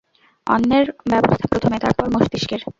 [0.47, 2.61] অন্নের ব্যবস্থা প্রথমে, তারপর মস্তিষ্কের।